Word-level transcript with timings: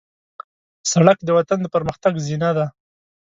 سړک 0.91 1.17
د 1.23 1.29
وطن 1.37 1.59
د 1.61 1.67
پرمختګ 1.75 2.13
زینه 2.25 2.49
ده. 2.57 2.65